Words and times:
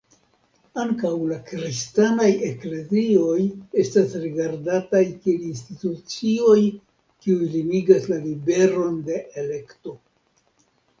Ankaŭ 0.83 1.09
la 1.31 1.35
kristanaj 1.49 2.29
eklezioj 2.47 3.37
estas 3.85 4.17
rigardataj 4.25 5.03
kiel 5.13 5.47
institucioj 5.51 6.59
kiuj 6.83 7.53
limigas 7.61 8.13
la 8.15 8.23
liberon 8.29 9.01
de 9.11 9.25
elekto. 9.47 9.99